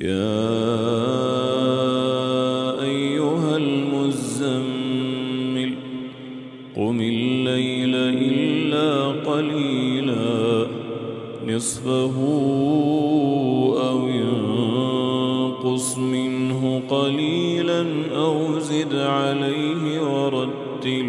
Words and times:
يا 0.00 0.40
أيها 2.82 3.56
المزمل 3.56 4.92
قم 6.76 7.00
الليل 7.00 7.94
إلا 7.94 9.06
قليلا 9.30 10.66
نصفه 11.48 12.16
أو 13.88 14.08
ينقص 14.08 15.98
منه 15.98 16.82
قليلا 16.88 17.86
أو 18.16 18.58
زد 18.58 18.94
عليه 18.94 20.00
ورتل 20.02 21.08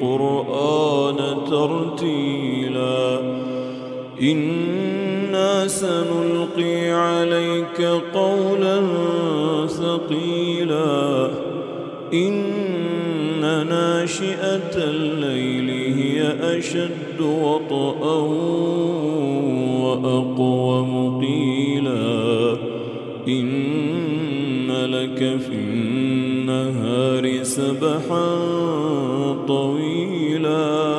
القرآن 0.00 1.16
ترتيلا. 1.50 3.18
إنا 5.38 5.68
سنلقي 5.68 6.90
عليك 6.90 7.80
قولا 8.14 8.80
ثقيلا 9.66 11.30
إن 12.12 13.40
ناشئة 13.42 14.76
الليل 14.76 15.70
هي 15.96 16.32
أشد 16.58 17.20
وطئا 17.20 18.18
وأقوم 19.82 21.20
قيلا 21.20 22.56
إن 23.28 24.70
لك 24.70 25.18
في 25.18 25.54
النهار 25.54 27.42
سبحا 27.42 28.38
طويلا 29.48 30.97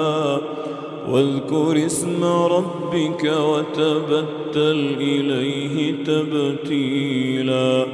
واذكر 1.12 1.86
اسم 1.86 2.24
ربك 2.24 3.24
وتبتل 3.24 4.96
إليه 5.00 5.96
تبتيلا. 6.04 7.86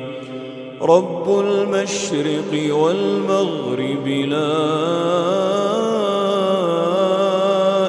رب 0.82 1.40
المشرق 1.40 2.76
والمغرب 2.76 4.08
لا 4.08 4.56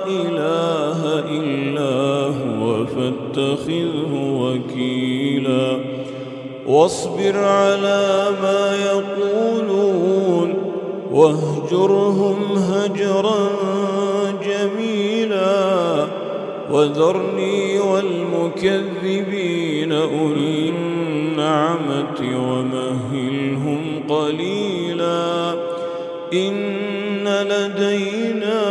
إله 0.06 1.00
إلا 1.30 2.26
هو 2.26 2.86
فاتخذه 2.86 4.12
وكيلا. 4.12 5.78
واصبر 6.66 7.36
على 7.36 8.26
ما 8.42 8.76
يقولون. 8.86 10.75
واهجرهم 11.16 12.38
هجرا 12.56 13.48
جميلا 14.44 16.06
وذرني 16.70 17.80
والمكذبين 17.80 19.12
أولي 19.92 20.68
النعمة 20.68 22.20
ومهلهم 22.20 24.02
قليلا 24.08 25.54
إن 26.32 27.28
لدينا 27.28 28.62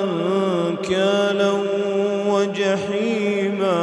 أنكالا 0.00 1.52
وجحيما 2.28 3.78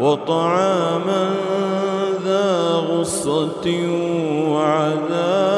وطعاما 0.00 1.30
ذا 2.24 2.72
غصة 2.90 3.66
وعذابا 4.48 5.57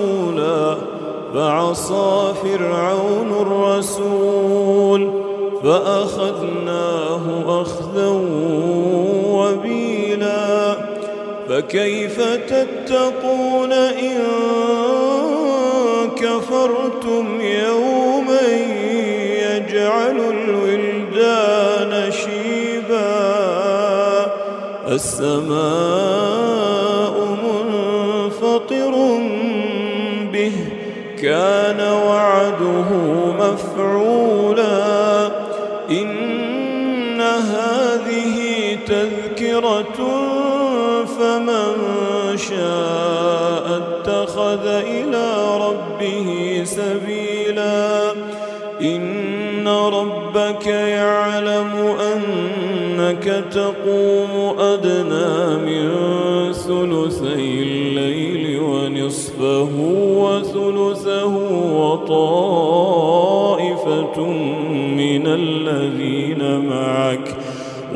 فعصى 1.33 2.33
فرعون 2.43 3.31
الرسول 3.41 5.11
فأخذناه 5.63 7.61
أخذا 7.61 8.07
وبيلا 9.25 10.75
فكيف 11.49 12.21
تتقون 12.21 13.73
إن 13.73 14.17
كفرتم 16.15 17.41
يوما 17.41 18.47
يجعل 19.41 20.17
الولدان 20.19 22.11
شيبا 22.11 23.11
السماء 24.87 26.20
كان 31.21 31.79
وعده 31.79 32.89
مفعولا. 33.39 35.27
إن 35.89 37.21
هذه 37.21 38.77
تذكرة 38.87 39.97
فمن 41.05 41.73
شاء 42.37 43.81
اتخذ 43.81 44.67
إلى 44.67 45.57
ربه 45.57 46.61
سبيلا. 46.65 48.11
إن 48.81 49.10
ربك 49.71 50.67
يعلم 50.67 51.71
أنك 52.13 53.25
تقوم 53.51 54.59
أدنى 54.59 55.57
من 55.65 55.87
ثلثي 56.53 57.63
الليل 57.63 58.59
ونصفه 58.59 59.69
وثلثه 60.17 61.35
وطائفة 61.77 62.97
من 64.97 65.27
الذين 65.27 66.41
معك. 66.69 67.37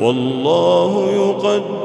والله 0.02 0.92
يقدر 1.12 1.85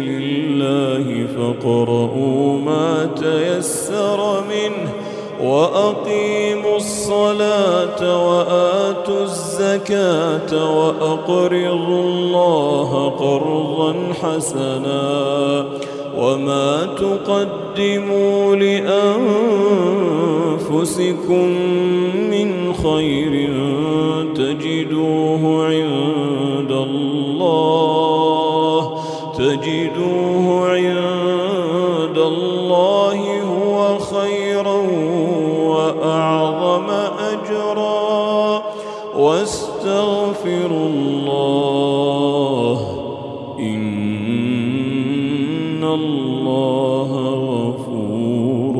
الله 1.01 1.27
فاقرؤوا 1.37 2.59
ما 2.59 3.09
تيسر 3.15 4.43
منه 4.49 4.89
وأقيموا 5.43 6.77
الصلاة 6.77 8.27
وآتوا 8.27 9.23
الزكاة 9.23 10.77
وأقرضوا 10.77 12.03
الله 12.03 13.09
قرضا 13.09 13.95
حسنا 14.21 15.65
وما 16.17 16.85
تقدموا 16.85 18.55
لأنفسكم 18.55 19.15
من 22.31 22.73
خير 22.73 23.49
تجدوه 24.35 25.65
عند 25.65 25.90
تجدوه 29.41 30.69
عند 30.69 32.17
الله 32.17 33.41
هو 33.41 33.99
خيرا 33.99 34.79
وأعظم 35.65 36.89
أجرا. 37.19 38.63
واستغفروا 39.17 40.87
الله 40.87 42.77
إن 43.59 43.83
الله 45.83 47.11
غفور 47.29 48.70